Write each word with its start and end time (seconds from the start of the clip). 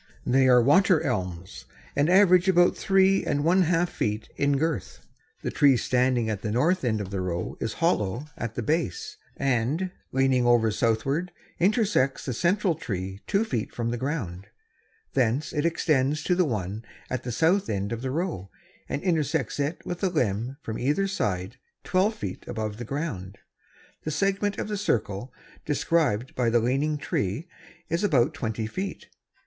They 0.25 0.47
are 0.47 0.63
water 0.63 0.99
elms, 1.03 1.65
and 1.95 2.09
average 2.09 2.49
about 2.49 2.75
three 2.75 3.23
and 3.23 3.43
one 3.43 3.61
half 3.61 3.87
feet 3.87 4.29
in 4.35 4.57
girth. 4.57 5.05
The 5.43 5.51
tree 5.51 5.77
standing 5.77 6.27
at 6.27 6.41
the 6.41 6.49
north 6.49 6.83
end 6.83 7.01
of 7.01 7.11
the 7.11 7.21
row 7.21 7.55
is 7.59 7.73
hollow 7.73 8.25
at 8.35 8.55
the 8.55 8.63
base 8.63 9.17
and, 9.37 9.91
leaning 10.11 10.43
over 10.43 10.71
southward 10.71 11.31
intersects 11.59 12.25
the 12.25 12.33
central 12.33 12.73
tree 12.73 13.21
two 13.27 13.45
feet 13.45 13.71
from 13.71 13.91
the 13.91 13.97
ground; 13.97 14.47
thence 15.13 15.53
it 15.53 15.67
extends 15.67 16.23
to 16.23 16.33
the 16.33 16.45
one 16.45 16.83
at 17.11 17.21
the 17.21 17.31
south 17.31 17.69
end 17.69 17.91
of 17.91 18.01
the 18.01 18.09
row, 18.09 18.49
and 18.89 19.03
intersects 19.03 19.59
it 19.59 19.85
with 19.85 20.03
a 20.03 20.09
limb 20.09 20.57
from 20.63 20.79
either 20.79 21.05
side 21.07 21.57
twelve 21.83 22.15
feet 22.15 22.43
above 22.47 22.77
the 22.77 22.85
ground. 22.85 23.37
The 24.03 24.09
segment 24.09 24.57
of 24.57 24.67
the 24.67 24.77
circle 24.77 25.31
described 25.63 26.33
by 26.33 26.49
the 26.49 26.57
leaning 26.57 26.97
tree 26.97 27.47
is 27.87 28.03
about 28.03 28.33
twenty 28.33 28.65
feet. 28.65 29.05